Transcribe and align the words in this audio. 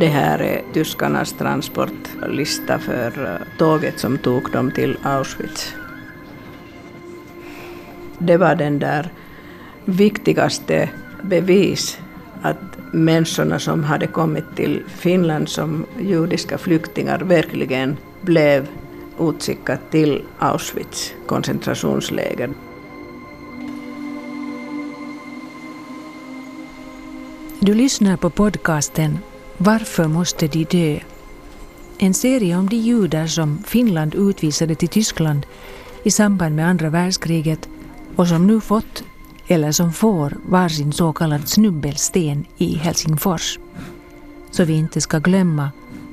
Det 0.00 0.08
här 0.08 0.38
är 0.38 0.62
tyskarnas 0.72 1.32
transportlista 1.32 2.78
för 2.78 3.24
eh, 3.24 3.58
tåget 3.58 3.98
som 3.98 4.18
tog 4.18 4.50
dem 4.50 4.70
till 4.70 4.98
Auschwitz. 5.02 5.74
Det 8.18 8.36
var 8.36 8.54
den 8.54 8.78
där 8.78 9.12
viktigaste 9.84 10.88
bevis 11.22 11.98
att 12.42 12.56
människorna 12.92 13.58
som 13.58 13.84
hade 13.84 14.06
kommit 14.06 14.56
till 14.56 14.82
Finland 14.88 15.48
som 15.48 15.86
judiska 15.98 16.58
flyktingar 16.58 17.18
verkligen 17.18 17.96
blev 18.20 18.68
utskickade 19.20 19.80
till 19.90 20.22
Auschwitz 20.38 21.14
koncentrationsläger. 21.26 22.50
Du 27.60 27.74
lyssnar 27.74 28.16
på 28.16 28.30
podcasten 28.30 29.18
varför 29.62 30.08
måste 30.08 30.48
de 30.48 30.64
dö? 30.64 31.00
En 31.98 32.14
serie 32.14 32.56
om 32.56 32.68
de 32.68 32.76
judar 32.76 33.26
som 33.26 33.62
Finland 33.66 34.14
utvisade 34.14 34.74
till 34.74 34.88
Tyskland 34.88 35.46
i 36.02 36.10
samband 36.10 36.56
med 36.56 36.68
andra 36.68 36.90
världskriget 36.90 37.68
och 38.16 38.28
som 38.28 38.46
nu 38.46 38.60
fått, 38.60 39.04
eller 39.46 39.72
som 39.72 39.92
får, 39.92 40.36
varsin 40.44 40.92
så 40.92 41.12
kallad 41.12 41.48
snubbelsten 41.48 42.44
i 42.58 42.74
Helsingfors. 42.74 43.58
Så 44.50 44.64
vi 44.64 44.72
inte 44.72 45.00
ska 45.00 45.18
glömma 45.18 45.70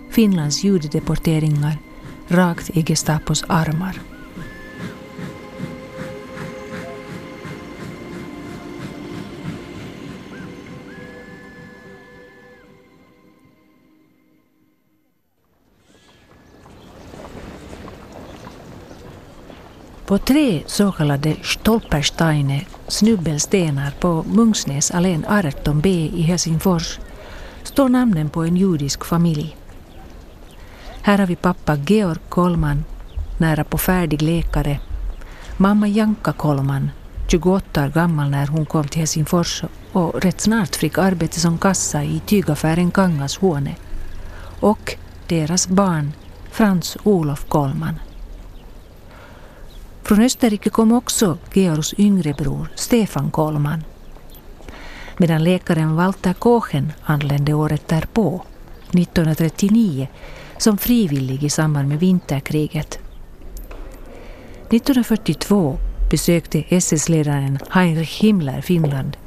Finlands 0.09 0.63
judedeporteringar 0.63 1.77
rakt 2.27 2.69
i 2.69 2.83
Gestapos 2.83 3.43
armar. 3.47 4.01
På 20.07 20.17
tre 20.17 20.63
så 20.65 20.91
kallade 20.91 21.35
Stolpersteine, 21.43 22.61
snubbelstenar 22.87 23.91
på 23.99 24.23
Mungsnäs 24.23 24.91
allén 24.91 25.25
18b 25.25 25.87
i 26.15 26.21
Helsingfors, 26.21 26.99
står 27.63 27.89
namnen 27.89 28.29
på 28.29 28.43
en 28.43 28.57
judisk 28.57 29.05
familj. 29.05 29.57
Här 31.01 31.17
har 31.17 31.25
vi 31.25 31.35
pappa 31.35 31.75
Georg 31.75 32.19
Kollman, 32.29 32.83
nära 33.37 33.63
på 33.63 33.77
färdig 33.77 34.21
läkare, 34.21 34.79
mamma 35.57 35.87
Janka 35.87 36.33
Kollman, 36.33 36.91
28 37.27 37.85
år 37.85 37.89
gammal 37.89 38.29
när 38.29 38.47
hon 38.47 38.65
kom 38.65 38.87
till 38.87 38.99
Helsingfors 38.99 39.63
och 39.91 40.23
rätt 40.23 40.41
snart 40.41 40.75
fick 40.75 40.97
arbete 40.97 41.39
som 41.39 41.57
kassa 41.57 42.03
i 42.03 42.21
tygaffären 42.25 42.91
Kangas 42.91 43.37
Håne. 43.37 43.75
Och 44.59 44.95
deras 45.27 45.67
barn 45.67 46.13
Frans 46.51 46.97
Olof 47.03 47.45
Kollman. 47.47 47.99
Från 50.07 50.21
Österrike 50.21 50.69
kom 50.69 50.91
också 50.91 51.37
Georgs 51.53 51.93
yngre 51.97 52.33
bror 52.33 52.67
Stefan 52.75 53.31
Kollman. 53.31 53.83
Medan 55.17 55.43
läkaren 55.43 55.95
Walter 55.95 56.33
Kochen 56.33 56.93
anlände 57.03 57.53
året 57.53 57.87
därpå, 57.87 58.43
1939, 58.91 60.07
som 60.57 60.77
frivillig 60.77 61.43
i 61.43 61.49
samband 61.49 61.87
med 61.87 61.99
vinterkriget. 61.99 62.99
1942 64.69 65.77
besökte 66.11 66.63
SS-ledaren 66.69 67.59
Heinrich 67.69 68.21
Himmler 68.21 68.61
Finland. 68.61 69.17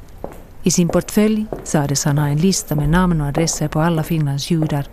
I 0.63 0.71
sin 0.71 0.89
portfölj 0.89 1.45
sades 1.63 2.05
han 2.05 2.17
ha 2.17 2.27
en 2.27 2.37
lista 2.37 2.75
med 2.75 2.89
namn 2.89 3.21
och 3.21 3.27
adresser 3.27 3.67
på 3.67 3.79
alla 3.79 4.03
Finlands 4.03 4.51
judar. 4.51 4.87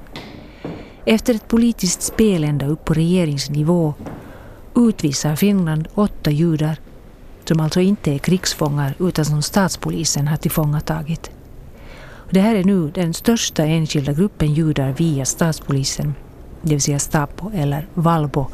Efter 1.04 1.34
ett 1.34 1.48
politiskt 1.48 2.02
spel 2.02 2.44
ända 2.44 2.66
upp 2.66 2.84
på 2.84 2.94
regeringsnivå 2.94 3.94
utvisar 4.78 5.36
Finland 5.36 5.88
åtta 5.94 6.30
judar 6.30 6.76
som 7.44 7.60
alltså 7.60 7.80
inte 7.80 8.12
är 8.12 8.18
krigsfångar 8.18 8.94
utan 9.00 9.24
som 9.24 9.42
statspolisen 9.42 10.28
har 10.28 10.36
tillfångatagit. 10.36 11.30
Det 12.30 12.40
här 12.40 12.54
är 12.54 12.64
nu 12.64 12.90
den 12.90 13.14
största 13.14 13.64
enskilda 13.64 14.12
gruppen 14.12 14.54
judar 14.54 14.92
via 14.92 15.24
statspolisen, 15.24 16.14
det 16.62 16.70
vill 16.70 16.82
säga 16.82 16.98
Stapo 16.98 17.50
eller 17.54 17.86
Valbo, 17.94 18.46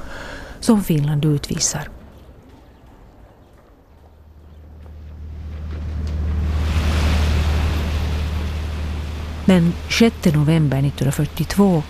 som 0.61 0.85
Finland 0.85 1.25
utvisar. 1.25 1.89
Men 9.45 9.73
6 9.91 10.35
november 10.35 10.79
1942 10.79 11.83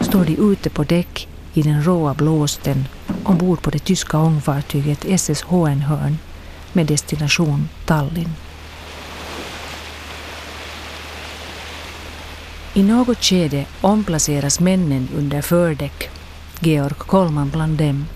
står 0.00 0.24
de 0.24 0.52
ute 0.52 0.70
på 0.70 0.84
däck 0.84 1.28
i 1.54 1.62
den 1.62 1.82
råa 1.82 2.14
blåsten 2.14 2.88
ombord 3.24 3.62
på 3.62 3.70
det 3.70 3.78
tyska 3.78 4.18
ångfartyget 4.18 5.04
SS 5.04 5.42
Hohenhörn 5.42 6.18
med 6.72 6.86
destination 6.86 7.68
Tallinn. 7.86 8.34
I 12.74 12.82
något 12.82 13.24
skede 13.24 13.66
omplaceras 13.80 14.60
männen 14.60 15.08
under 15.16 15.42
fördäck, 15.42 16.10
Georg 16.60 16.94
Kollman 16.94 17.50
bland 17.50 17.78
dem, 17.78 18.06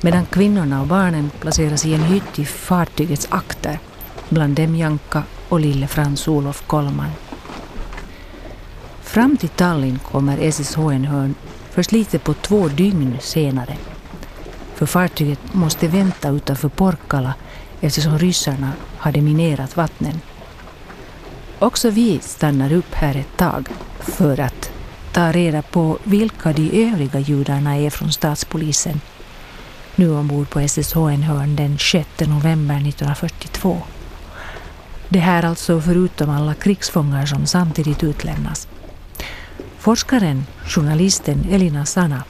medan 0.00 0.26
kvinnorna 0.26 0.80
och 0.80 0.86
barnen 0.86 1.30
placeras 1.40 1.86
i 1.86 1.94
en 1.94 2.04
hytt 2.04 2.38
i 2.38 2.44
fartygets 2.44 3.28
akter, 3.30 3.78
bland 4.28 4.56
dem 4.56 4.76
Janka 4.76 5.22
och 5.48 5.60
lille 5.60 5.86
Frans 5.86 6.28
Olof 6.28 6.66
Kollman. 6.66 7.10
Fram 9.02 9.36
till 9.36 9.48
Tallinn 9.48 9.98
kommer 9.98 10.38
SS 10.38 10.74
Hohenhörn 10.74 11.34
först 11.80 11.92
lite 11.92 12.18
på 12.18 12.34
två 12.34 12.68
dygn 12.68 13.18
senare. 13.20 13.76
För 14.74 14.86
fartyget 14.86 15.54
måste 15.54 15.88
vänta 15.88 16.28
utanför 16.28 16.68
Porkala 16.68 17.34
eftersom 17.80 18.18
ryssarna 18.18 18.72
hade 18.98 19.20
minerat 19.20 19.76
vattnen. 19.76 20.20
Också 21.58 21.90
vi 21.90 22.18
stannar 22.22 22.72
upp 22.72 22.94
här 22.94 23.14
ett 23.16 23.36
tag 23.36 23.68
för 24.00 24.40
att 24.40 24.70
ta 25.12 25.32
reda 25.32 25.62
på 25.62 25.98
vilka 26.04 26.52
de 26.52 26.86
övriga 26.90 27.18
judarna 27.18 27.76
är 27.76 27.90
från 27.90 28.12
statspolisen. 28.12 29.00
Nu 29.96 30.10
ombord 30.10 30.50
på 30.50 30.60
SSHN-hörn 30.60 31.56
den 31.56 31.78
6 31.78 32.08
november 32.20 32.76
1942. 32.76 33.78
Det 35.08 35.18
här 35.18 35.44
alltså 35.44 35.80
förutom 35.80 36.30
alla 36.30 36.54
krigsfångar 36.54 37.26
som 37.26 37.46
samtidigt 37.46 38.02
utlämnas. 38.02 38.69
Forskaren, 39.80 40.46
journalisten 40.66 41.46
Elina 41.50 41.84
Sana, 41.84 42.24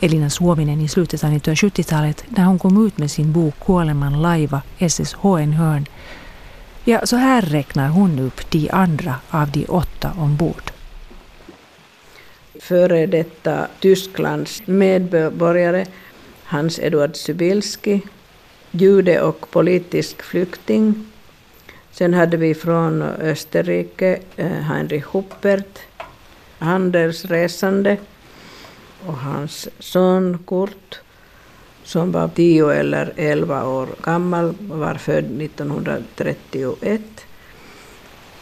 Elina 0.00 0.30
Suominen 0.30 0.80
i 0.80 0.88
slutet 0.88 1.24
av 1.24 1.30
1970-talet 1.30 2.24
när 2.28 2.44
hon 2.44 2.58
kom 2.58 2.86
ut 2.86 2.98
med 2.98 3.10
sin 3.10 3.32
bok 3.32 3.54
Kuoleman 3.66 4.22
laiva, 4.22 4.62
SSH 4.88 5.24
en 5.24 5.52
hörn. 5.52 5.86
Ja, 6.84 7.06
så 7.06 7.16
här 7.16 7.42
räknar 7.42 7.88
hon 7.88 8.18
upp 8.18 8.50
de 8.50 8.70
andra 8.70 9.14
av 9.30 9.50
de 9.50 9.64
åtta 9.66 10.12
ombord. 10.18 10.70
Före 12.60 13.06
detta 13.06 13.66
Tysklands 13.80 14.62
medborgare 14.66 15.86
Hans 16.44 16.78
Eduard 16.78 17.16
Sybilski, 17.16 18.00
jude 18.70 19.20
och 19.20 19.50
politisk 19.50 20.22
flykting. 20.22 21.06
Sen 21.90 22.14
hade 22.14 22.36
vi 22.36 22.54
från 22.54 23.02
Österrike 23.02 24.18
eh, 24.36 24.46
Heinrich 24.46 25.04
Huppert, 25.04 25.78
handelsresande 26.62 27.96
och 29.06 29.16
hans 29.16 29.68
son 29.78 30.38
Kurt 30.46 31.00
som 31.84 32.12
var 32.12 32.28
tio 32.28 32.70
eller 32.70 33.12
elva 33.16 33.66
år 33.66 33.88
gammal, 34.02 34.54
var 34.60 34.94
född 34.94 35.42
1931. 35.42 37.00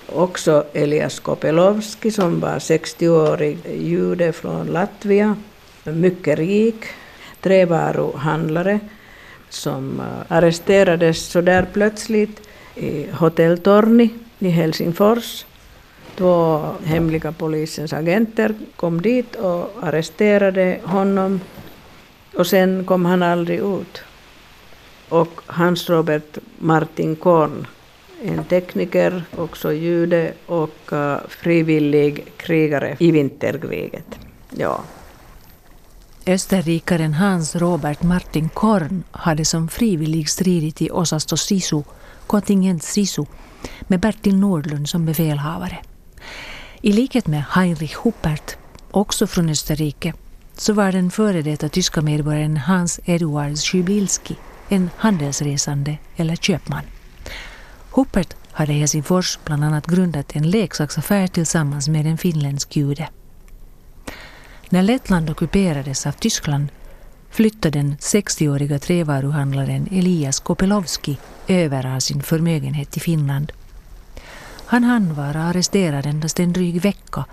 också 0.06 0.64
Elias 0.72 1.20
Kopelovski 1.20 2.10
som 2.10 2.40
var 2.40 2.58
60-årig 2.58 3.58
jude 3.66 4.32
från 4.32 4.66
Latvia, 4.66 5.36
mycket 5.84 6.38
rik, 6.38 6.84
trävaruhandlare 7.40 8.80
som 9.48 10.00
eh, 10.00 10.36
arresterades 10.36 11.26
så 11.26 11.40
där 11.40 11.66
plötsligt 11.72 12.40
i 12.74 13.06
Hotell 13.12 13.58
Torni 13.58 14.10
i 14.38 14.48
Helsingfors. 14.48 15.44
Två 16.16 16.66
hemliga 16.84 17.32
polisens 17.32 17.92
agenter 17.92 18.54
kom 18.76 19.02
dit 19.02 19.36
och 19.36 19.70
arresterade 19.82 20.80
honom 20.84 21.40
och 22.36 22.46
sen 22.46 22.84
kom 22.84 23.04
han 23.04 23.22
aldrig 23.22 23.58
ut. 23.58 24.02
Och 25.08 25.40
Hans 25.46 25.90
Robert 25.90 26.38
Martin 26.58 27.16
Korn, 27.16 27.66
en 28.22 28.44
tekniker, 28.44 29.22
också 29.36 29.72
jude 29.72 30.32
och 30.46 30.92
eh, 30.92 31.18
frivillig 31.28 32.32
krigare 32.36 32.96
i 32.98 33.10
vinterkriget. 33.10 34.18
Ja. 34.56 34.80
Österrikaren 36.26 37.14
Hans 37.14 37.56
Robert 37.56 38.02
Martin 38.02 38.48
Korn 38.48 39.02
hade 39.10 39.44
som 39.44 39.68
frivillig 39.68 40.28
stridit 40.28 40.82
i 40.82 40.90
Osasto 40.90 41.36
Sisu, 41.36 41.82
kontingent 42.26 42.82
Sisu, 42.82 43.24
med 43.82 44.00
Bertil 44.00 44.36
Nordlund 44.36 44.88
som 44.88 45.06
befälhavare. 45.06 45.78
I 46.82 46.92
likhet 46.92 47.26
med 47.26 47.44
Heinrich 47.50 47.96
Huppert, 47.96 48.56
också 48.90 49.26
från 49.26 49.48
Österrike, 49.48 50.14
så 50.54 50.72
var 50.72 50.92
den 50.92 51.10
före 51.10 51.42
detta 51.42 51.68
tyska 51.68 52.02
medborgaren 52.02 52.56
Hans 52.56 53.00
Eduard 53.04 53.58
Szybilski 53.58 54.36
en 54.68 54.90
handelsresande 54.96 55.96
eller 56.16 56.36
köpman. 56.36 56.82
Huppert 57.90 58.36
hade 58.52 58.72
i 58.72 58.78
Helsingfors 58.78 59.38
bland 59.44 59.64
annat 59.64 59.86
grundat 59.86 60.36
en 60.36 60.50
leksaksaffär 60.50 61.26
tillsammans 61.26 61.88
med 61.88 62.06
en 62.06 62.18
finländsk 62.18 62.76
jude. 62.76 63.08
När 64.68 64.82
Lettland 64.82 65.30
ockuperades 65.30 66.06
av 66.06 66.12
Tyskland 66.12 66.68
flyttade 67.30 67.78
den 67.78 67.96
60-åriga 67.96 68.78
trävaruhandlaren 68.78 69.88
Elias 69.90 70.40
Kopelovski 70.40 71.18
över 71.48 71.96
av 71.96 72.00
sin 72.00 72.22
förmögenhet 72.22 72.90
till 72.90 73.02
Finland. 73.02 73.52
Han 74.70 74.84
hann 74.84 75.14
vara 75.14 75.42
arresterad 75.42 76.06
endast 76.06 76.40
en 76.40 76.52
dryg 76.52 76.80
vecka 76.80 77.24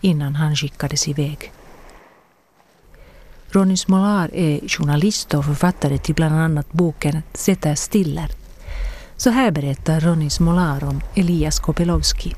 innan 0.00 0.34
han 0.34 0.56
skickades 0.56 1.08
iväg. 1.08 1.52
Ronny 3.50 3.76
Smolar 3.76 4.34
är 4.34 4.68
journalist 4.68 5.34
och 5.34 5.44
författare 5.44 5.98
till 5.98 6.14
bland 6.14 6.34
annat 6.34 6.72
boken 6.72 7.22
Sätter 7.32 7.74
stiller. 7.74 8.30
Så 9.16 9.30
här 9.30 9.50
berättar 9.50 10.00
Ronny 10.00 10.30
Smolar 10.30 10.84
om 10.84 11.00
Elias 11.16 11.60
Kopelowski. 11.60 12.34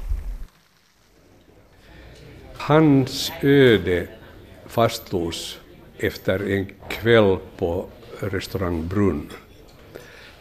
Hans 2.56 3.32
öde 3.42 4.08
fastslogs 4.66 5.58
efter 5.98 6.50
en 6.52 6.66
kväll 6.88 7.38
på 7.58 7.86
restaurang 8.20 8.88
Brunn 8.88 9.30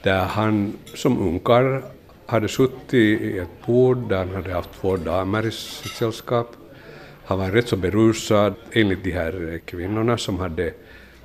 där 0.04 0.26
han 0.26 0.78
som 0.96 1.18
ungkarl 1.18 1.95
hade 2.26 2.48
suttit 2.48 2.94
i 2.94 3.38
ett 3.38 3.66
bord 3.66 4.10
där 4.10 4.18
han 4.18 4.36
hade 4.36 4.54
haft 4.54 4.70
två 4.82 4.98
damer 4.98 5.46
i 5.46 5.52
sitt 5.52 5.92
sällskap. 5.92 6.56
Han 7.26 7.40
var 7.40 7.52
rätt 7.52 7.68
så 7.68 7.76
berusad 7.76 8.54
enligt 8.72 9.04
de 9.04 9.12
här 9.12 9.60
kvinnorna 9.66 10.18
som 10.18 10.40
hade 10.40 10.74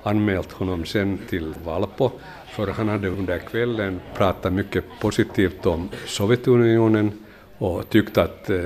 anmält 0.03 0.51
honom 0.51 0.85
sen 0.85 1.19
till 1.29 1.53
Valpo 1.65 2.11
för 2.51 2.67
han 2.67 2.89
hade 2.89 3.09
under 3.09 3.37
kvällen 3.39 3.99
pratat 4.17 4.53
mycket 4.53 4.85
positivt 5.01 5.65
om 5.65 5.89
Sovjetunionen 6.05 7.11
och 7.57 7.89
tyckte 7.89 8.23
att 8.23 8.49
eh, 8.49 8.65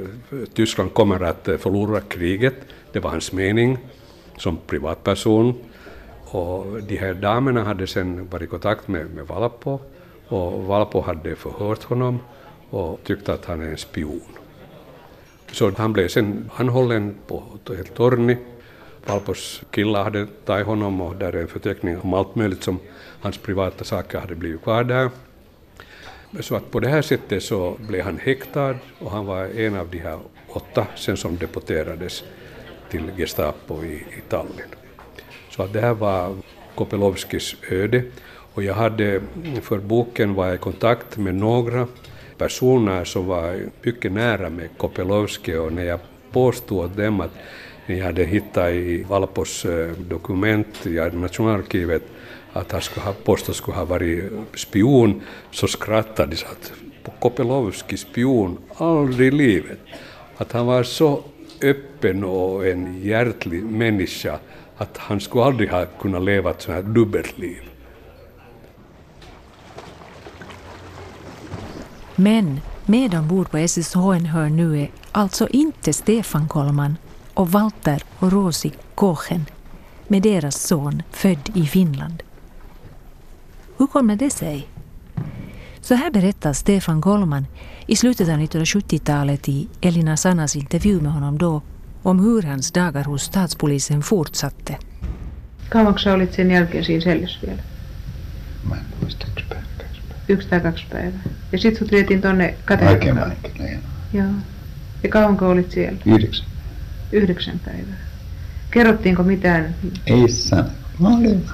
Tyskland 0.54 0.94
kommer 0.94 1.24
att 1.24 1.48
eh, 1.48 1.58
förlora 1.58 2.02
kriget. 2.02 2.56
Det 2.92 3.00
var 3.00 3.10
hans 3.10 3.32
mening 3.32 3.78
som 4.38 4.58
privatperson. 4.68 5.54
Och 6.26 6.84
de 6.84 6.98
här 6.98 7.14
damerna 7.14 7.64
hade 7.64 7.88
sen 7.88 8.28
varit 8.30 8.44
i 8.44 8.48
kontakt 8.48 8.88
med, 8.88 9.10
med 9.10 9.28
Valpo 9.28 9.80
och 10.28 10.64
Valpo 10.64 11.02
hade 11.02 11.36
förhört 11.36 11.84
honom 11.84 12.20
och 12.70 13.00
tyckte 13.04 13.34
att 13.34 13.46
han 13.46 13.62
är 13.62 13.70
en 13.70 13.78
spion. 13.78 14.22
Så 15.52 15.72
han 15.78 15.94
blev 15.94 16.08
sen 16.08 16.50
anhållen 16.56 17.16
på 17.28 17.44
ett 17.80 17.94
Torni. 17.94 18.38
Valpos 19.06 19.62
killar 19.72 20.04
hade 20.04 20.28
tagit 20.46 20.66
honom 20.66 21.02
och 21.02 21.16
där 21.16 21.34
är 21.34 21.42
en 21.42 21.48
förteckning 21.48 22.00
om 22.00 22.14
allt 22.14 22.36
möjligt 22.36 22.64
som 22.64 22.80
hans 23.22 23.38
privata 23.38 23.84
saker 23.84 24.20
hade 24.20 24.36
blivit 24.36 24.64
kvar 24.64 24.84
där. 24.84 25.10
Så 26.40 26.56
att 26.56 26.72
på 26.72 26.80
det 26.80 26.88
här 26.88 27.02
sättet 27.02 27.44
så 27.44 27.78
blev 27.80 28.04
han 28.06 28.18
häktad 28.18 28.76
och 29.00 29.12
han 29.12 29.26
var 29.26 29.46
en 29.46 29.76
av 29.76 29.88
de 29.90 29.98
här 29.98 30.20
åtta 30.48 30.88
sen 30.96 31.18
som 31.18 31.38
deporterades 31.38 32.24
till 32.90 33.12
Gestapo 33.18 33.84
i, 33.84 33.94
i 33.94 34.22
Tallinn. 34.30 34.76
Så 35.50 35.64
att 35.64 35.74
det 35.74 35.82
här 35.82 35.94
var 35.94 36.36
Kopelovskis 36.76 37.56
öde 37.72 38.04
och 38.56 38.64
jag 38.64 38.74
hade 38.74 39.22
för 39.62 39.78
boken 39.78 40.34
var 40.34 40.46
jag 40.46 40.56
i 40.56 40.58
kontakt 40.58 41.18
med 41.18 41.36
några 41.36 41.88
personer 42.38 43.04
som 43.04 43.26
var 43.26 43.60
mycket 43.82 44.12
nära 44.12 44.50
med 44.50 44.70
Kopelowski 44.78 45.56
och 45.56 45.74
när 45.74 45.84
jag 45.84 46.00
påstod 46.32 46.86
åt 46.86 46.98
dem 46.98 47.22
att 47.22 47.32
ni 47.86 48.00
hade 48.00 48.24
hittat 48.24 48.72
i 48.72 49.04
Valpos 49.04 49.66
eh, 49.66 49.92
dokument 49.92 50.86
i 50.86 50.90
Nationalarkivet 51.14 52.04
att 52.54 52.72
han 52.72 52.82
skulle 52.82 53.06
ha, 53.06 53.14
påstås 53.14 53.58
skulle 53.58 53.78
ha 53.78 53.86
varit 53.86 54.32
spion, 54.54 55.22
så 55.52 55.68
skrattade 55.68 56.36
de 56.36 56.46
att 56.46 56.74
Kopelowski, 57.20 57.98
spion, 57.98 58.58
aldrig 58.78 59.28
i 59.28 59.32
livet. 59.32 59.80
Att 60.38 60.52
han 60.52 60.66
var 60.66 60.84
så 60.84 61.24
öppen 61.62 62.24
och 62.24 62.68
en 62.68 63.02
hjärtlig 63.02 63.64
människa 63.64 64.40
att 64.78 64.98
han 64.98 65.20
skulle 65.20 65.44
aldrig 65.44 65.70
ha 65.70 65.86
kunnat 65.86 66.24
leva 66.24 66.52
ett 66.52 66.62
sånt 66.62 66.76
här 66.76 66.94
dubbelt 66.94 67.38
liv. 67.38 67.62
Men 72.16 72.60
med 72.86 73.14
ombord 73.14 73.52
på 73.52 73.68
SSH 73.68 73.98
hör 74.26 74.50
nu 74.50 74.82
är 74.82 74.90
alltså 75.12 75.48
inte 75.48 75.94
Stefan 75.94 76.48
Kolman 76.48 76.98
och 77.34 77.52
Walter 77.52 78.02
och 78.20 78.32
Rosi 78.32 78.72
Kochen 78.96 79.46
med 80.08 80.22
deras 80.22 80.68
son 80.68 81.04
född 81.12 81.52
i 81.54 81.66
Finland. 81.66 82.24
Hur 83.78 83.88
kommer 83.88 84.16
det 84.16 84.30
sig? 84.30 84.68
Så 85.82 85.96
här 85.96 86.12
berättar 86.12 86.54
Stefan 86.54 87.02
Kolman 87.02 87.48
i 87.88 87.96
slutet 87.96 88.30
av 88.30 88.36
1970-talet 88.36 89.50
i 89.50 89.68
Elina 89.82 90.18
Sannas 90.18 90.56
intervju 90.56 91.02
med 91.02 91.12
honom 91.12 91.38
då 91.38 91.62
om 92.04 92.20
hur 92.20 92.42
hans 92.42 92.72
dagar 92.72 93.04
hos 93.04 93.24
statspolisen 93.24 94.02
fortsatte. 94.04 94.78
Kauanko 95.70 96.00
sä 96.00 96.14
olit 96.14 96.34
sen 96.34 96.52
jälkeen 96.52 96.86
siinä 96.86 97.02
sellissä 97.04 97.40
vielä? 97.48 97.62
Mä 98.70 98.76
en 98.76 98.86
muista 99.02 99.28
yksi 99.28 99.46
päivä, 99.50 99.66
kaksi 99.78 100.02
päivää. 100.08 100.24
Yksi 100.28 100.48
tai 100.50 100.60
kaksi 100.62 100.86
päivää. 100.92 101.20
Ja 101.56 101.60
sit 101.60 101.78
sut 101.78 101.92
vietiin 101.92 102.22
tonne 102.22 102.56
vaikeaa, 102.86 103.32
joo. 103.60 103.80
Joo. 104.14 104.26
Ja 105.04 105.10
kauanko 105.10 105.50
olit 105.50 105.72
siellä? 105.72 106.00
Yhdeksän. 106.06 106.46
Yhdeksän 107.12 107.60
päivää. 107.66 107.98
Kerrottiinko 108.72 109.24
mitään? 109.24 109.76
Ei 110.06 110.30
sano. 110.30 110.70
Mä 111.00 111.08
olin. 111.18 111.46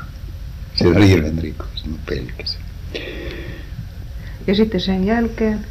Se 0.76 0.88
oli 0.88 1.08
hirveän 1.08 1.38
rikos, 1.38 1.86
mä 1.86 1.96
pelkäsin. 2.06 2.62
Ja 4.48 4.56
sitten 4.56 4.82
sen 4.82 5.04
jälkeen, 5.06 5.66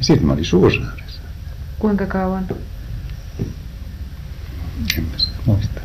Sitten 0.00 0.26
mä 0.26 0.32
olin 0.32 0.44
Suursaaressa. 0.44 1.20
kuinka 1.78 2.06
kauan? 2.06 2.46
En 4.98 5.02
mä 5.12 5.18
sitä 5.18 5.32
muista. 5.46 5.80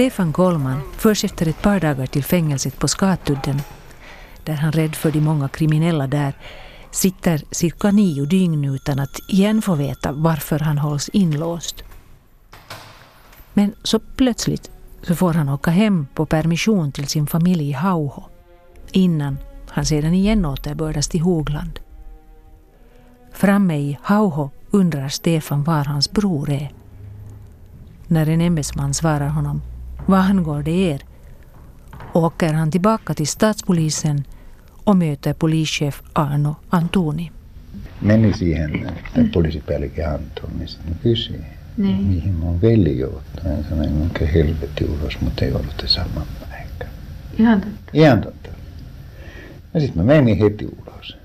Stefan 0.00 0.32
Kolman 0.32 0.80
förs 0.92 1.24
efter 1.24 1.48
ett 1.48 1.62
par 1.62 1.80
dagar 1.80 2.06
till 2.06 2.24
fängelset 2.24 2.78
på 2.78 2.88
Skatudden 2.88 3.62
där 4.44 4.54
han 4.54 4.72
rädd 4.72 4.94
för 4.94 5.10
de 5.10 5.20
många 5.20 5.48
kriminella 5.48 6.06
där 6.06 6.34
sitter 6.90 7.42
cirka 7.50 7.90
nio 7.90 8.24
dygn 8.24 8.64
utan 8.64 8.98
att 8.98 9.20
igen 9.28 9.62
få 9.62 9.74
veta 9.74 10.12
varför 10.12 10.58
han 10.58 10.78
hålls 10.78 11.08
inlåst. 11.08 11.84
Men 13.52 13.74
så 13.82 13.98
plötsligt 13.98 14.70
så 15.02 15.14
får 15.14 15.34
han 15.34 15.48
åka 15.48 15.70
hem 15.70 16.06
på 16.14 16.26
permission 16.26 16.92
till 16.92 17.06
sin 17.06 17.26
familj 17.26 17.68
i 17.68 17.72
Hauho 17.72 18.22
innan 18.92 19.38
han 19.68 19.84
sedan 19.84 20.14
igen 20.14 20.46
återbördas 20.46 21.08
till 21.08 21.20
Hogland. 21.20 21.80
Framme 23.32 23.76
i 23.76 23.98
Hauho 24.02 24.50
undrar 24.70 25.08
Stefan 25.08 25.64
var 25.64 25.84
hans 25.84 26.10
bror 26.10 26.50
är. 26.50 26.72
När 28.06 28.28
en 28.28 28.40
ämbetsman 28.40 28.94
svarar 28.94 29.28
honom 29.28 29.62
vad 30.10 30.20
angår 30.20 30.62
det 30.62 30.92
er 30.92 31.00
åker 32.12 32.52
han 32.52 32.70
tillbaka 32.70 33.14
till 33.14 33.26
statspolisen 33.26 34.24
och 34.84 34.96
möter 34.96 35.32
polischef 35.32 36.02
Arno 36.12 36.54
Antoni. 36.70 37.30
Meni 38.00 38.32
siihen 38.32 38.90
poliisipäällikön 39.32 40.06
Anton, 40.12 40.50
niin 40.58 40.98
kysyi, 41.02 41.44
Niin. 41.76 42.04
mihin 42.04 42.34
mun 42.34 42.60
veli 42.62 42.98
joutui. 42.98 43.42
Hän 43.44 43.64
sanoi, 43.68 43.86
minkä 43.90 44.26
helvetin 44.26 44.90
ulos, 44.90 45.20
mutta 45.20 45.44
ei 45.44 45.52
ollut 45.52 45.82
saman 45.86 46.26
päivän. 46.40 46.88
Ihan 47.38 47.60
totta. 47.60 47.90
Ihan 47.92 48.20
totta. 48.20 48.48
Ja 49.74 49.80
sitten 49.80 49.96
mä 50.06 50.12
menin 50.14 50.38
heti 50.38 50.66
ulos. 50.66 51.16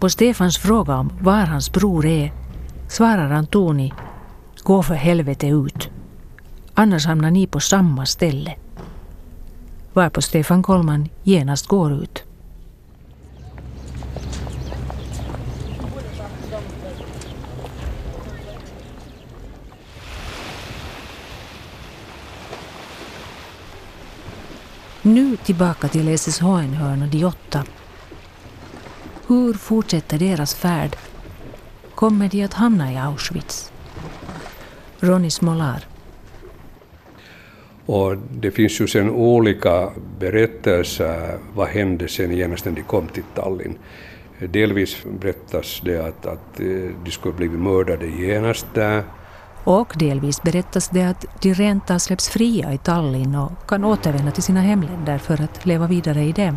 På 0.00 0.08
Stefans 0.08 0.58
fråga 0.58 0.96
om 0.96 1.10
var 1.24 1.46
hans 1.46 1.72
bror 1.72 2.06
är 2.06 2.32
svarar 2.88 3.32
Antoni 3.32 3.92
Gå 4.64 4.82
för 4.82 4.94
helvete 4.94 5.48
ut. 5.48 5.90
Annars 6.78 7.06
hamnar 7.06 7.30
ni 7.30 7.46
på 7.46 7.60
samma 7.60 8.06
ställe. 8.06 8.54
Varpå 9.92 10.22
Stefan 10.22 10.62
Kollman 10.62 11.08
genast 11.22 11.66
går 11.66 11.92
ut. 11.92 12.24
Nu 25.02 25.36
tillbaka 25.36 25.88
till 25.88 26.18
SSHN-hörn 26.18 27.02
och 27.02 27.08
de 27.08 27.24
åtta. 27.24 27.64
Hur 29.26 29.54
fortsätter 29.54 30.18
deras 30.18 30.54
färd? 30.54 30.96
Kommer 31.94 32.28
de 32.28 32.44
att 32.44 32.54
hamna 32.54 32.92
i 32.92 32.96
Auschwitz? 32.96 33.72
Ronny 35.00 35.30
Smolar. 35.30 35.95
Och 37.86 38.16
det 38.16 38.50
finns 38.50 38.80
ju 38.80 38.86
sen 38.86 39.10
olika 39.10 39.90
berättelser 40.18 41.38
vad 41.54 41.68
hände 41.68 42.08
sen 42.08 42.36
genast 42.36 42.64
när 42.64 42.72
de 42.72 42.82
kom 42.82 43.08
till 43.08 43.22
Tallinn. 43.34 43.78
Delvis 44.38 44.96
berättas 45.20 45.80
det 45.84 45.98
att, 45.98 46.26
att 46.26 46.60
eh, 46.60 46.66
de 47.04 47.10
skulle 47.10 47.34
blivit 47.34 47.60
mördade 47.60 48.06
genast 48.06 48.66
där. 48.74 49.02
Och 49.64 49.92
delvis 49.98 50.42
berättas 50.42 50.88
det 50.88 51.02
att 51.02 51.24
de 51.42 51.54
rent 51.54 51.90
av 51.90 51.98
släpps 51.98 52.28
fria 52.28 52.72
i 52.72 52.78
Tallinn 52.78 53.34
och 53.34 53.68
kan 53.68 53.84
återvända 53.84 54.30
till 54.30 54.42
sina 54.42 54.60
hemländer 54.60 55.18
för 55.18 55.42
att 55.42 55.66
leva 55.66 55.86
vidare 55.86 56.22
i 56.22 56.32
dem. 56.32 56.56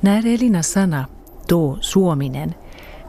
När 0.00 0.26
Elina 0.26 0.62
Sanna, 0.62 1.06
då 1.46 1.78
Suominen, 1.80 2.52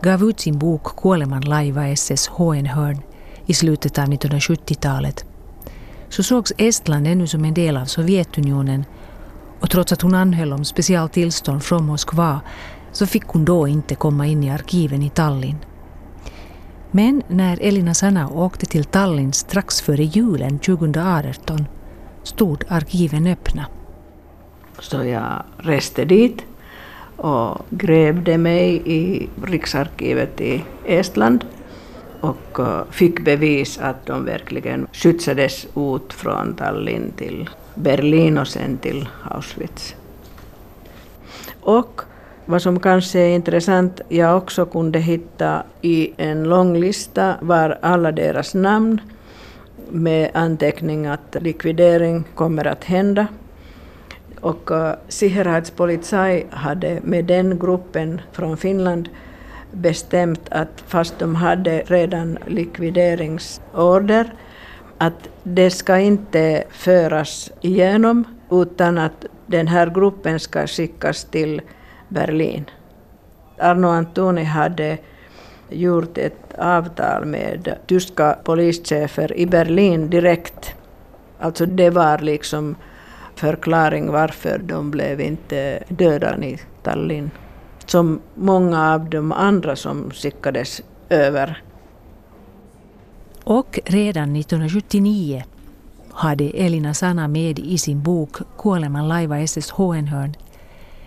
gav 0.06 0.24
ut 0.24 0.40
sin 0.40 0.60
bok 0.60 0.84
Kuoleman 0.98 1.42
laiva 1.42 1.88
SS 1.88 2.28
Hohenhörn 2.28 3.02
i 3.46 3.54
slutet 3.54 4.00
av 4.00 4.06
1970-talet 4.06 5.26
så 6.10 6.24
sågs 6.24 6.54
Estland 6.58 7.08
ännu 7.08 7.28
som 7.28 7.46
en 7.46 7.54
del 7.54 7.78
av 7.78 7.86
Sovjetunionen 7.86 8.86
och 9.60 9.70
trots 9.70 9.94
att 9.94 10.02
hon 10.02 10.16
anhöll 10.16 10.54
om 10.54 10.66
specialtillstånd 10.66 11.64
från 11.64 11.86
Moskva 11.86 12.42
så 12.92 13.06
fick 13.06 13.24
hon 13.24 13.46
då 13.46 13.68
inte 13.68 13.96
komma 13.96 14.28
in 14.28 14.44
i 14.44 14.52
arkiven 14.52 15.02
i 15.02 15.10
Tallinn. 15.10 15.58
Men 16.92 17.24
när 17.28 17.60
Elina 17.62 17.94
Sanna 17.94 18.30
åkte 18.30 18.66
till 18.66 18.86
Tallinn 18.86 19.34
strax 19.34 19.82
före 19.82 20.04
julen 20.04 20.60
2018 20.60 21.66
stod 22.24 22.64
arkiven 22.68 23.28
öppna. 23.28 23.66
Så 24.80 25.04
jag 25.04 25.44
reste 25.58 26.06
dit 26.06 26.46
och 27.18 27.58
grävde 27.70 28.38
mig 28.38 28.82
i 28.86 29.30
Riksarkivet 29.44 30.42
i 30.42 30.64
Estland 30.86 31.46
och 32.22 32.60
eh, 32.60 32.82
fick 32.92 33.26
bevis 33.26 33.80
att 33.80 34.06
de 34.06 34.26
verkligen 34.26 34.88
skjutsades 34.94 35.68
ut 35.76 36.14
från 36.14 36.54
Tallinn 36.54 37.12
till 37.18 37.50
Berlin 37.76 38.38
och 38.38 38.48
sen 38.48 38.78
till 38.78 39.10
Auschwitz. 39.24 39.96
Och 41.62 42.02
vad 42.46 42.62
som 42.62 42.80
kanske 42.80 43.20
är 43.20 43.36
intressant, 43.36 44.02
jag 44.10 44.38
också 44.38 44.66
kunde 44.66 45.00
hitta 45.00 45.64
i 45.82 46.14
en 46.18 46.44
lång 46.44 46.78
lista 46.78 47.36
var 47.42 47.78
alla 47.82 48.12
deras 48.12 48.54
namn 48.54 49.02
med 49.90 50.32
anteckning 50.34 51.06
att 51.06 51.36
likvidering 51.40 52.24
kommer 52.36 52.68
att 52.68 52.84
hända. 52.84 53.28
Och 54.46 54.72
eh, 54.72 55.48
uh, 55.48 55.64
Polizei 55.76 56.46
hade 56.52 57.00
med 57.04 57.26
den 57.26 57.60
gruppen 57.60 58.22
från 58.32 58.58
Finland 58.58 59.10
bestämt 59.72 60.50
att 60.52 60.84
fast 60.88 61.20
de 61.20 61.36
hade 61.36 61.80
redan 61.80 62.38
likvideringsorder 62.48 64.34
att 64.98 65.30
det 65.44 65.70
ska 65.72 65.98
inte 65.98 66.64
föras 66.70 67.52
igenom 67.62 68.24
utan 68.52 68.98
att 68.98 69.26
den 69.46 69.68
här 69.68 69.90
gruppen 69.90 70.40
ska 70.40 70.68
skickas 70.68 71.24
till 71.24 71.62
Berlin. 72.10 72.66
Arno 73.58 73.88
Antoni 73.88 74.44
hade 74.44 74.98
gjort 75.70 76.18
ett 76.18 76.54
avtal 76.58 77.26
med 77.26 77.76
tyska 77.88 78.38
polischefer 78.44 79.38
i 79.38 79.46
Berlin 79.46 80.10
direkt. 80.10 80.74
Alltså 81.40 81.66
det 81.66 81.90
var 81.90 82.18
liksom 82.18 82.76
förklaring 83.36 84.12
varför 84.12 84.58
de 84.58 84.92
blev 84.92 85.22
inte 85.22 85.84
döda 85.90 86.38
i 86.38 86.60
Tallinn. 86.84 87.32
Som 87.86 88.22
många 88.36 88.94
av 88.94 89.10
de 89.10 89.32
andra 89.32 89.76
som 89.76 90.12
skickades 90.12 90.82
över. 91.10 91.62
Och 93.44 93.80
redan 93.86 94.36
1979 94.36 95.44
hade 96.12 96.44
Elina 96.44 96.94
Sanna 96.94 97.28
med 97.28 97.60
i 97.60 97.78
sin 97.78 98.04
bok 98.04 98.38
Kuoleman 98.58 99.08
laiva 99.08 99.40
SS 99.40 99.70
Hohenhörn 99.70 100.36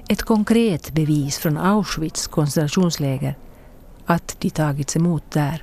ett 0.08 0.23
konkret 0.23 0.92
bevis 0.92 1.38
från 1.38 1.58
Auschwitz 1.58 2.26
koncentrationsläger 2.26 3.35
att 4.06 4.37
de 4.40 4.50
tagits 4.50 4.97
emot 4.97 5.30
där. 5.30 5.62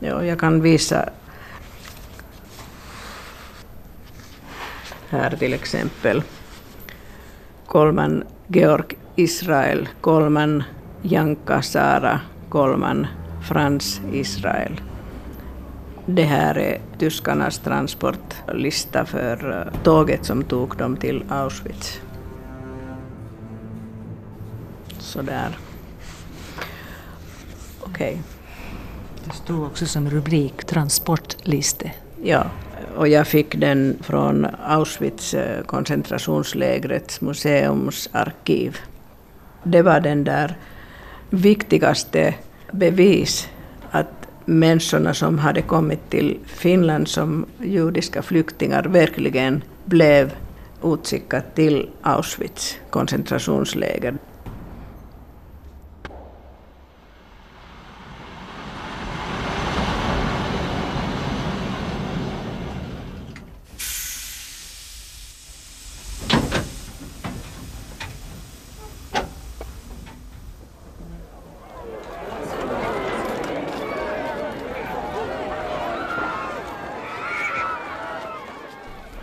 Ja, 0.00 0.24
jag 0.24 0.40
kan 0.40 0.62
visa 0.62 1.08
här 5.10 5.36
till 5.36 5.54
exempel 5.54 6.22
Kolman 7.66 8.24
Georg 8.46 8.96
Israel, 9.16 9.88
Kolman 10.00 10.62
Janka 11.02 11.62
Sara, 11.62 12.20
Kolman 12.48 13.06
Frans 13.42 14.00
Israel. 14.12 14.80
Det 16.06 16.22
här 16.22 16.58
är 16.58 16.80
tyskarnas 16.98 17.58
transportlista 17.58 19.04
för 19.04 19.50
eh, 19.50 19.82
tåget 19.82 20.24
som 20.24 20.42
tog 20.42 20.76
dem 20.76 20.96
till 20.96 21.24
Auschwitz. 21.28 22.00
Sådär. 24.98 25.58
Okej. 27.80 28.10
Okay. 28.10 28.18
Det 29.24 29.34
stod 29.34 29.66
också 29.66 29.86
som 29.86 30.10
rubrik 30.10 30.64
transportliste. 30.64 31.92
Ja, 32.22 32.46
och 32.98 33.08
jag 33.08 33.26
fick 33.26 33.56
den 33.60 33.98
från 34.00 34.46
Auschwitz 34.66 35.34
eh, 35.34 35.62
koncentrationslägrets 35.62 37.20
museumsarkiv. 37.20 38.76
Det 39.62 39.82
var 39.82 40.00
den 40.00 40.24
där 40.24 40.56
viktigaste 41.30 42.34
bevis 42.72 43.48
att 43.90 44.28
människorna 44.44 45.14
som 45.14 45.38
hade 45.38 45.62
kommit 45.62 46.10
till 46.10 46.38
Finland 46.46 47.08
som 47.08 47.46
judiska 47.62 48.22
flyktingar 48.22 48.84
verkligen 48.84 49.62
blev 49.84 50.34
utskickade 50.84 51.44
till 51.54 51.88
Auschwitz 52.02 52.78
koncentrationsläger. 52.90 54.14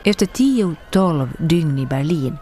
Efter 0.08 0.26
10-12 0.26 1.30
dygn 1.40 1.80
i 1.80 1.86
Berlin 1.86 2.38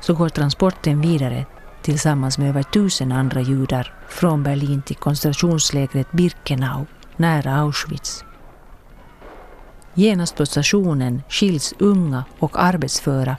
så 0.00 0.14
går 0.14 0.28
transporten 0.28 1.00
vidare 1.00 1.46
tillsammans 1.82 2.38
med 2.38 2.48
över 2.48 2.62
tusen 2.62 3.12
andra 3.12 3.40
judar 3.40 3.94
från 4.08 4.42
Berlin 4.42 4.82
till 4.82 4.96
koncentrationslägret 4.96 6.12
Birkenau 6.12 6.86
nära 7.16 7.56
Auschwitz. 7.56 8.24
Genast 9.94 10.36
på 10.36 10.46
stationen 10.46 11.22
skiljs 11.28 11.74
unga 11.78 12.24
och 12.38 12.62
arbetsföra 12.62 13.36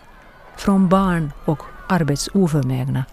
från 0.58 0.90
barn 0.90 1.32
och 1.46 1.60
arbetsoförmögna 1.88 3.06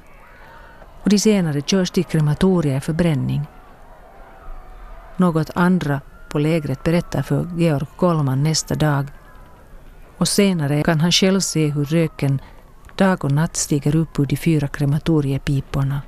och 1.02 1.11
de 1.11 1.19
senare 1.19 1.62
körs 1.62 1.90
till 1.90 2.05
krematorier 2.05 2.81
för 2.81 2.93
bränning. 2.93 3.47
Något 5.16 5.50
andra 5.55 6.00
på 6.28 6.38
lägret 6.38 6.83
berättar 6.83 7.23
för 7.23 7.50
Georg 7.57 7.87
Kollman 7.97 8.43
nästa 8.43 8.75
dag 8.75 9.07
och 10.19 10.29
senare 10.29 10.83
kan 10.83 11.01
han 11.01 11.13
själv 11.13 11.41
se 11.41 11.67
hur 11.67 11.85
röken 11.85 12.41
dag 12.97 13.25
och 13.25 13.33
natt 13.33 13.57
stiger 13.57 13.97
upp 13.97 14.19
ur 14.19 14.27
de 14.27 14.37
fyra 14.37 14.69
krematoriepiporna. 14.69 16.03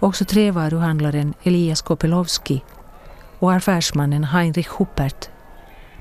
Också 0.00 0.24
trävaruhandlaren 0.24 1.34
Elias 1.42 1.82
Kopelowski 1.82 2.62
och 3.38 3.52
affärsmannen 3.52 4.24
Heinrich 4.24 4.68
Huppert 4.68 5.28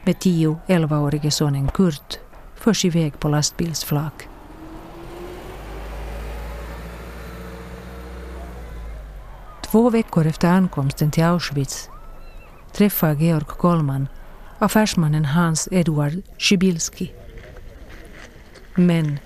med 0.04 0.16
10-11-årige 0.16 1.32
sonen 1.32 1.68
Kurt 1.68 2.20
förs 2.56 2.86
iväg 2.86 3.20
på 3.20 3.28
lastbilsflak. 3.30 4.28
Två 9.62 9.90
veckor 9.90 10.26
efter 10.26 10.48
ankomsten 10.48 11.12
till 11.12 11.24
Auschwitz 11.24 11.90
träffar 12.74 13.14
Georg 13.14 13.46
Kollman 13.46 14.08
affärsmannen 14.60 15.26
Hans 15.26 15.68
Eduard 15.72 16.22
Szybilski. 16.38 17.12
Men 18.76 19.20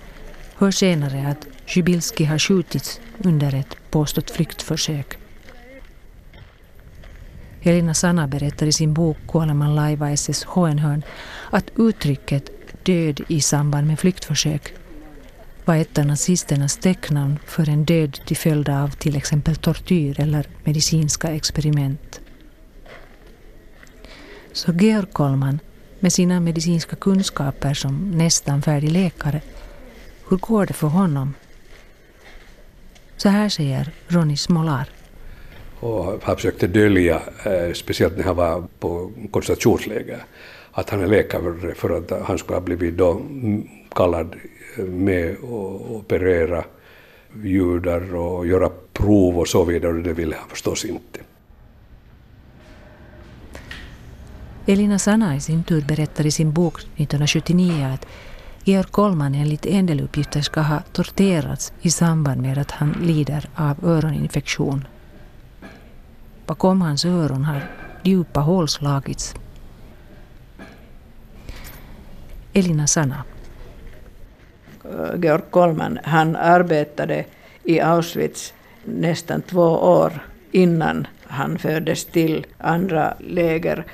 hör 0.56 0.70
senare 0.70 1.28
att 1.28 1.46
Szybilski 1.66 2.24
har 2.24 2.38
skjutits 2.38 3.00
under 3.18 3.54
ett 3.54 3.76
påstått 3.90 4.30
flyktförsök. 4.30 5.18
Helena 7.60 7.94
Sanna 7.94 8.28
berättar 8.28 8.66
i 8.66 8.72
sin 8.72 8.94
bok 8.94 9.16
Kuoleman 9.28 9.74
laiva 9.74 10.10
SS 10.10 10.44
Hohenhörn 10.44 11.02
att 11.50 11.70
uttrycket 11.76 12.50
död 12.82 13.20
i 13.28 13.40
samband 13.40 13.86
med 13.86 13.98
flyktförsök 13.98 14.74
var 15.64 15.76
ett 15.76 15.98
av 15.98 16.06
nazisternas 16.06 16.76
tecknamn 16.76 17.38
för 17.46 17.68
en 17.68 17.84
död 17.84 18.20
till 18.26 18.36
följd 18.36 18.68
av 18.68 18.88
till 18.88 19.16
exempel 19.16 19.56
tortyr 19.56 20.20
eller 20.20 20.46
medicinska 20.64 21.28
experiment. 21.28 22.19
Så 24.60 24.72
Georg 24.72 25.06
Kollman, 25.12 25.60
med 26.00 26.12
sina 26.12 26.40
medicinska 26.40 26.96
kunskaper 26.96 27.74
som 27.74 28.10
nästan 28.10 28.62
färdig 28.62 28.90
läkare, 28.90 29.40
hur 30.28 30.36
går 30.36 30.66
det 30.66 30.72
för 30.72 30.86
honom? 30.86 31.34
Så 33.16 33.28
här 33.28 33.48
säger 33.48 33.90
Ronny 34.08 34.36
Smolar. 34.36 34.88
Och 35.80 36.22
han 36.22 36.36
försökte 36.36 36.66
dölja, 36.66 37.22
eh, 37.44 37.72
speciellt 37.72 38.16
när 38.16 38.24
han 38.24 38.36
var 38.36 38.64
på 38.78 39.12
koncentrationsläger, 39.30 40.24
att 40.72 40.90
han 40.90 41.02
är 41.02 41.06
läkare 41.06 41.74
för 41.74 41.90
att 41.90 42.26
han 42.26 42.38
skulle 42.38 42.56
ha 42.56 42.60
blivit 42.60 42.96
då 42.96 43.22
kallad 43.94 44.36
med 44.76 45.36
och 45.36 45.96
operera 45.96 46.64
judar 47.42 48.14
och 48.14 48.46
göra 48.46 48.70
prov 48.92 49.38
och 49.38 49.48
så 49.48 49.64
vidare, 49.64 50.02
det 50.02 50.12
ville 50.12 50.36
han 50.36 50.48
förstås 50.48 50.84
inte. 50.84 51.20
Elina 54.70 54.98
Sanna 54.98 55.36
i 55.36 55.40
sin 55.40 55.64
tur 55.64 55.80
berättar 55.82 56.26
i 56.26 56.30
sin 56.30 56.52
bok 56.52 56.74
1979 56.78 57.90
att 57.94 58.06
Georg 58.64 58.86
Kollman 58.90 59.34
enligt 59.34 59.66
en 59.66 59.86
del 59.86 60.00
uppgifter 60.00 60.40
ska 60.40 60.60
ha 60.60 60.78
torterats 60.92 61.72
i 61.80 61.90
samband 61.90 62.42
med 62.42 62.58
att 62.58 62.70
han 62.70 62.92
lider 63.02 63.48
av 63.54 63.84
öroninfektion. 63.84 64.86
Bakom 66.46 66.80
hans 66.80 67.04
öron 67.04 67.44
har 67.44 67.62
djupa 68.02 68.40
hål 68.40 68.68
slagits. 68.68 69.34
Elina 72.52 72.86
Sanna. 72.86 73.24
Georg 75.16 75.42
Kollman, 75.50 75.98
han 76.04 76.36
arbetade 76.36 77.24
i 77.64 77.80
Auschwitz 77.80 78.54
nästan 78.84 79.42
två 79.42 79.66
år 79.72 80.26
innan 80.52 81.06
han 81.26 81.58
fördes 81.58 82.04
till 82.04 82.46
andra 82.58 83.14
läger. 83.18 83.84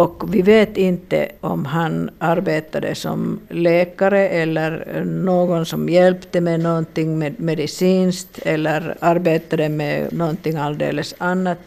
Och 0.00 0.34
vi 0.34 0.42
vet 0.42 0.76
inte 0.76 1.28
om 1.40 1.64
han 1.64 2.10
arbetade 2.18 2.94
som 2.94 3.40
läkare 3.48 4.28
eller 4.28 5.04
någon 5.04 5.66
som 5.66 5.88
hjälpte 5.88 6.40
med 6.40 6.60
någonting 6.60 7.18
med 7.18 7.40
medicinskt 7.40 8.38
eller 8.42 8.96
arbetade 9.00 9.68
med 9.68 10.12
någonting 10.12 10.56
alldeles 10.56 11.14
annat. 11.18 11.58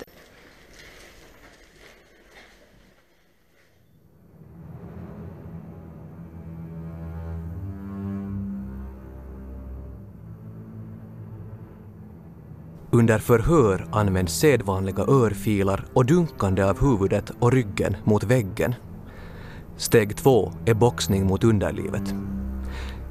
Under 12.94 13.18
förhör 13.18 13.88
används 13.92 14.34
sedvanliga 14.34 15.04
örfilar 15.04 15.86
och 15.94 16.06
dunkande 16.06 16.64
av 16.64 16.82
huvudet 16.82 17.32
och 17.40 17.52
ryggen 17.52 17.96
mot 18.04 18.24
väggen. 18.24 18.76
Steg 19.78 20.18
två 20.18 20.54
är 20.66 20.74
boxning 20.74 21.28
mot 21.28 21.44
underlivet. 21.44 22.16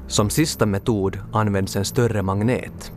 Som 0.07 0.29
sista 0.29 0.65
metod 0.65 1.19
används 1.33 1.75
en 1.75 1.85
större 1.85 2.21
magnet. 2.21 2.91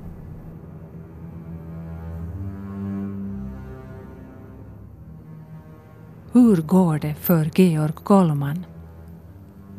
Hur 6.32 6.56
går 6.56 6.98
det 6.98 7.14
för 7.14 7.50
Georg 7.54 7.92
Kollman? 7.92 8.66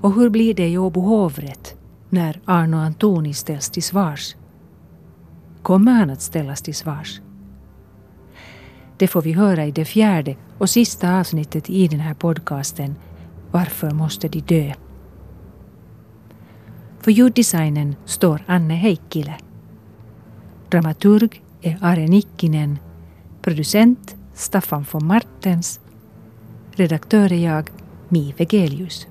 Och 0.02 0.13
hur 0.13 0.30
blir 0.30 0.54
det 0.54 0.67
i 0.67 0.78
Åbo 0.78 1.02
hovrätt 1.02 1.76
när 2.10 2.41
Arno 2.46 2.78
Antoni 2.78 3.34
ställs 3.34 3.70
till 3.70 3.84
svars? 3.84 4.36
Kommer 5.67 5.91
han 5.91 6.10
att 6.10 6.21
ställas 6.21 6.62
till 6.62 6.75
svars? 6.75 7.21
Det 8.97 9.08
får 9.08 9.21
vi 9.21 9.32
höra 9.32 9.65
i 9.65 9.71
det 9.71 9.86
fjärde 9.86 10.36
och 10.58 10.69
sista 10.69 11.19
avsnittet 11.19 11.69
i 11.69 11.88
den 11.88 11.99
här 11.99 12.13
podcasten 12.13 12.95
Varför 13.51 13.91
måste 13.91 14.27
de 14.27 14.39
dö? 14.39 14.73
För 16.99 17.12
ljuddesignen 17.12 17.95
står 18.06 18.43
Anne 18.45 18.73
Heikkilä. 18.73 19.38
Dramaturg 20.69 21.43
är 21.62 21.77
Are 21.82 22.08
Nikkinen. 22.08 22.80
Producent 23.41 24.15
Staffan 24.34 24.86
von 24.91 25.06
Martens. 25.06 25.80
Redaktör 26.71 27.32
är 27.32 27.45
jag, 27.45 27.69
Mi 28.10 28.34
Vegelius. 28.38 29.08